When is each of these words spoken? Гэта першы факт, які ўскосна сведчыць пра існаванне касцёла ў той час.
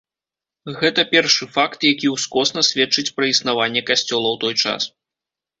Гэта 0.79 1.03
першы 1.11 1.47
факт, 1.57 1.79
які 1.91 2.07
ўскосна 2.15 2.65
сведчыць 2.71 3.13
пра 3.19 3.25
існаванне 3.33 3.81
касцёла 3.91 4.27
ў 4.35 4.45
той 4.47 4.53
час. 4.65 4.81